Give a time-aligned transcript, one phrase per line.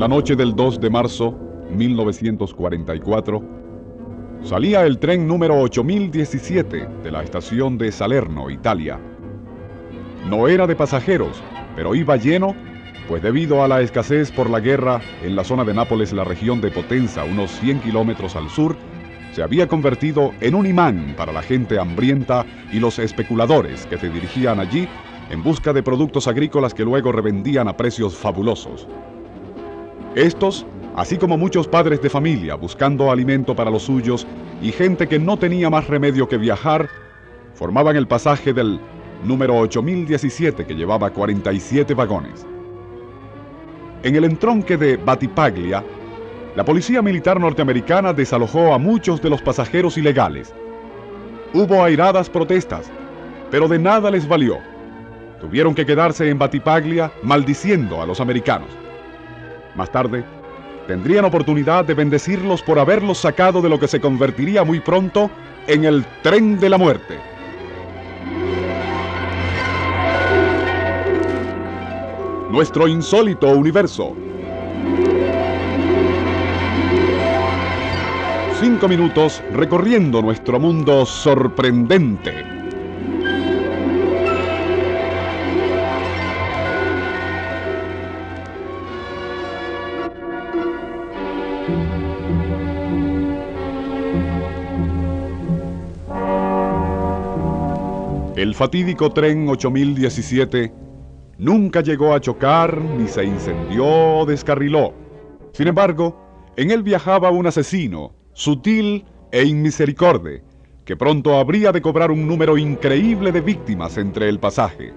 [0.00, 1.38] La noche del 2 de marzo
[1.76, 3.42] 1944,
[4.42, 8.98] salía el tren número 8017 de la estación de Salerno, Italia.
[10.26, 11.42] No era de pasajeros,
[11.76, 12.56] pero iba lleno,
[13.08, 16.62] pues debido a la escasez por la guerra en la zona de Nápoles, la región
[16.62, 18.76] de Potenza, unos 100 kilómetros al sur,
[19.34, 24.08] se había convertido en un imán para la gente hambrienta y los especuladores que se
[24.08, 24.88] dirigían allí
[25.28, 28.88] en busca de productos agrícolas que luego revendían a precios fabulosos.
[30.16, 30.66] Estos,
[30.96, 34.26] así como muchos padres de familia buscando alimento para los suyos
[34.60, 36.88] y gente que no tenía más remedio que viajar,
[37.54, 38.80] formaban el pasaje del
[39.24, 42.44] número 8017 que llevaba 47 vagones.
[44.02, 45.84] En el entronque de Batipaglia,
[46.56, 50.52] la policía militar norteamericana desalojó a muchos de los pasajeros ilegales.
[51.54, 52.90] Hubo airadas protestas,
[53.52, 54.58] pero de nada les valió.
[55.40, 58.70] Tuvieron que quedarse en Batipaglia maldiciendo a los americanos.
[59.80, 60.22] Más tarde,
[60.86, 65.30] tendrían oportunidad de bendecirlos por haberlos sacado de lo que se convertiría muy pronto
[65.66, 67.18] en el tren de la muerte.
[72.50, 74.14] Nuestro insólito universo.
[78.60, 82.59] Cinco minutos recorriendo nuestro mundo sorprendente.
[98.40, 100.72] El fatídico tren 8017
[101.36, 104.94] nunca llegó a chocar, ni se incendió o descarriló.
[105.52, 106.16] Sin embargo,
[106.56, 110.42] en él viajaba un asesino, sutil e inmisericorde,
[110.86, 114.94] que pronto habría de cobrar un número increíble de víctimas entre el pasaje.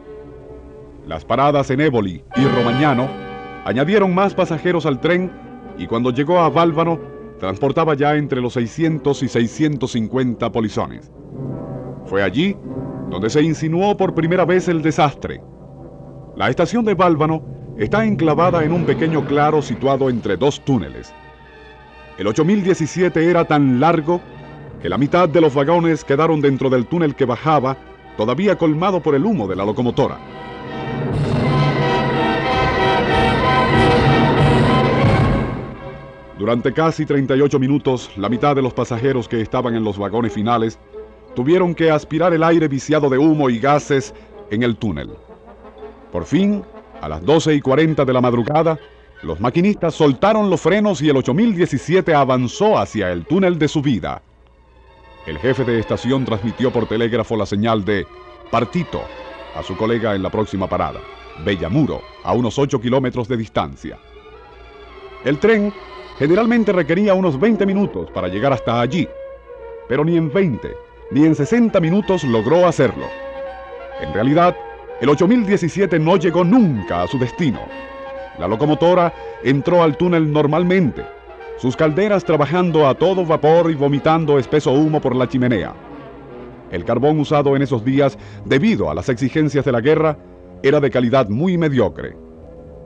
[1.06, 3.10] Las paradas en Éboli y Romagnano
[3.66, 5.30] añadieron más pasajeros al tren
[5.78, 6.98] y cuando llegó a Bálvano
[7.42, 11.12] transportaba ya entre los 600 y 650 polizones.
[12.06, 12.56] Fue allí
[13.10, 15.42] donde se insinuó por primera vez el desastre.
[16.36, 17.44] La estación de Bálvano
[17.78, 21.14] está enclavada en un pequeño claro situado entre dos túneles.
[22.18, 24.22] El 8017 era tan largo
[24.82, 27.78] que la mitad de los vagones quedaron dentro del túnel que bajaba,
[28.18, 30.18] todavía colmado por el humo de la locomotora.
[36.38, 40.78] Durante casi 38 minutos, la mitad de los pasajeros que estaban en los vagones finales
[41.36, 44.14] tuvieron que aspirar el aire viciado de humo y gases
[44.50, 45.12] en el túnel.
[46.12, 46.64] Por fin,
[47.02, 48.80] a las 12 y 40 de la madrugada,
[49.24, 54.22] los maquinistas soltaron los frenos y el 8017 avanzó hacia el túnel de subida.
[55.26, 58.06] El jefe de estación transmitió por telégrafo la señal de
[58.52, 59.02] Partito
[59.56, 61.00] a su colega en la próxima parada,
[61.46, 63.98] Bellamuro, a unos 8 kilómetros de distancia.
[65.24, 65.74] El tren
[66.20, 69.08] generalmente requería unos 20 minutos para llegar hasta allí,
[69.88, 70.83] pero ni en 20
[71.14, 73.06] ni en 60 minutos logró hacerlo.
[74.02, 74.56] En realidad,
[75.00, 77.60] el 8017 no llegó nunca a su destino.
[78.40, 79.14] La locomotora
[79.44, 81.06] entró al túnel normalmente,
[81.58, 85.74] sus calderas trabajando a todo vapor y vomitando espeso humo por la chimenea.
[86.72, 90.18] El carbón usado en esos días, debido a las exigencias de la guerra,
[90.64, 92.18] era de calidad muy mediocre.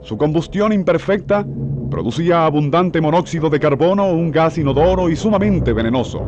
[0.02, 1.46] Su combustión imperfecta
[1.90, 6.22] producía abundante monóxido de carbono, un gas inodoro y sumamente venenoso.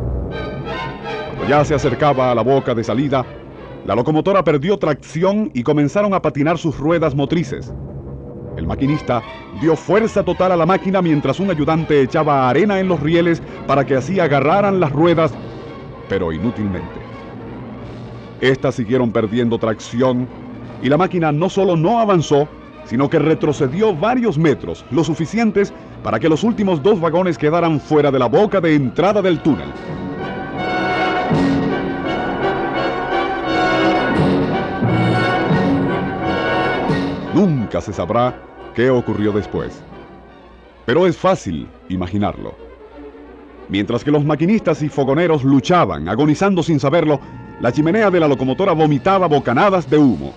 [1.47, 3.25] Ya se acercaba a la boca de salida,
[3.85, 7.73] la locomotora perdió tracción y comenzaron a patinar sus ruedas motrices.
[8.55, 9.23] El maquinista
[9.59, 13.85] dio fuerza total a la máquina mientras un ayudante echaba arena en los rieles para
[13.85, 15.33] que así agarraran las ruedas,
[16.07, 16.99] pero inútilmente.
[18.39, 20.27] Estas siguieron perdiendo tracción
[20.83, 22.47] y la máquina no solo no avanzó,
[22.85, 25.73] sino que retrocedió varios metros, lo suficientes
[26.03, 29.69] para que los últimos dos vagones quedaran fuera de la boca de entrada del túnel.
[37.41, 38.39] Nunca se sabrá
[38.75, 39.81] qué ocurrió después.
[40.85, 42.53] Pero es fácil imaginarlo.
[43.67, 47.19] Mientras que los maquinistas y fogoneros luchaban, agonizando sin saberlo,
[47.59, 50.33] la chimenea de la locomotora vomitaba bocanadas de humo.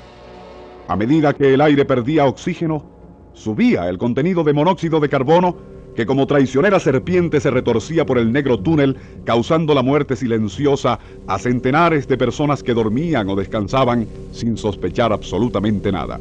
[0.89, 2.87] A medida que el aire perdía oxígeno,
[3.35, 5.59] subía el contenido de monóxido de carbono
[5.95, 11.39] que como traicionera serpiente se retorcía por el negro túnel, causando la muerte silenciosa a
[11.39, 16.19] centenares de personas que dormían o descansaban sin sospechar absolutamente nada.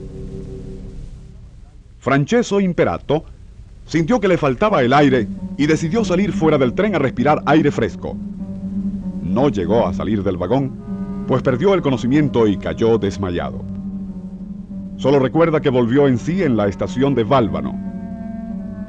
[2.03, 3.23] Francesco Imperato
[3.85, 7.71] sintió que le faltaba el aire y decidió salir fuera del tren a respirar aire
[7.71, 8.17] fresco.
[9.23, 10.73] No llegó a salir del vagón,
[11.29, 13.63] pues perdió el conocimiento y cayó desmayado.
[14.97, 17.73] Solo recuerda que volvió en sí en la estación de Válvano.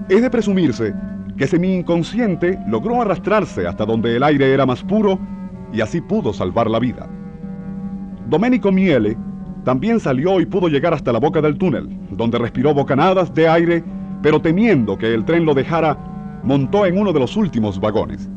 [0.09, 0.93] Es de presumirse
[1.37, 5.21] que semi-inconsciente logró arrastrarse hasta donde el aire era más puro
[5.73, 7.09] y así pudo salvar la vida.
[8.29, 9.17] Domenico Miele
[9.65, 13.85] también salió y pudo llegar hasta la boca del túnel, donde respiró bocanadas de aire,
[14.23, 15.99] pero temiendo que el tren lo dejara,
[16.43, 18.29] montó en uno de los últimos vagones.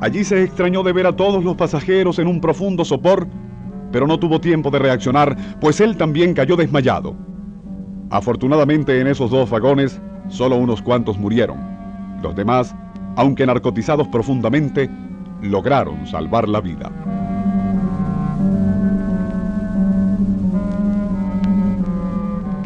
[0.00, 3.28] Allí se extrañó de ver a todos los pasajeros en un profundo sopor
[3.92, 7.14] pero no tuvo tiempo de reaccionar, pues él también cayó desmayado.
[8.10, 11.58] Afortunadamente en esos dos vagones, solo unos cuantos murieron.
[12.22, 12.74] Los demás,
[13.16, 14.90] aunque narcotizados profundamente,
[15.42, 16.90] lograron salvar la vida.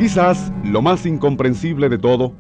[0.05, 2.35] Quizás lo más incomprensible de todo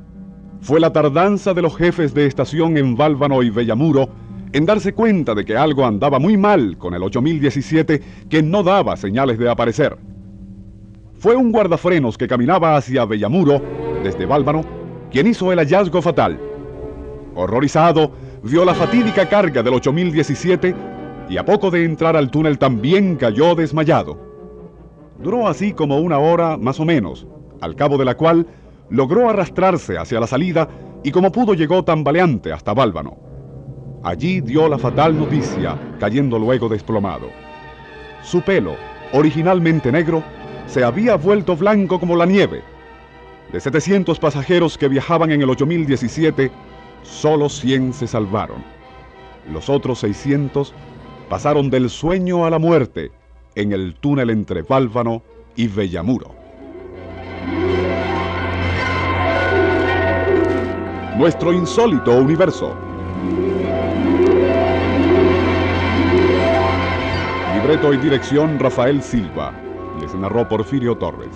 [0.60, 4.10] fue la tardanza de los jefes de estación en Válvano y Bellamuro
[4.52, 8.98] en darse cuenta de que algo andaba muy mal con el 8017 que no daba
[8.98, 9.96] señales de aparecer.
[11.14, 13.62] Fue un guardafrenos que caminaba hacia Bellamuro,
[14.02, 14.62] desde Bálvano,
[15.10, 16.38] quien hizo el hallazgo fatal.
[17.34, 18.12] Horrorizado,
[18.42, 20.74] vio la fatídica carga del 8017
[21.30, 24.18] y a poco de entrar al túnel también cayó desmayado.
[25.18, 27.26] Duró así como una hora más o menos,
[27.64, 28.46] al cabo de la cual
[28.90, 30.68] logró arrastrarse hacia la salida
[31.02, 33.16] y como pudo llegó tambaleante hasta Bálvano.
[34.02, 37.30] Allí dio la fatal noticia, cayendo luego desplomado.
[38.22, 38.76] Su pelo,
[39.14, 40.22] originalmente negro,
[40.66, 42.62] se había vuelto blanco como la nieve.
[43.50, 46.50] De 700 pasajeros que viajaban en el 8017,
[47.02, 48.62] solo 100 se salvaron.
[49.50, 50.74] Los otros 600
[51.30, 53.10] pasaron del sueño a la muerte
[53.54, 55.22] en el túnel entre Bálvano
[55.56, 56.43] y Bellamuro.
[61.16, 62.74] Nuestro insólito universo.
[67.54, 69.52] Libreto y dirección Rafael Silva.
[70.00, 71.30] Les narró Porfirio Torres.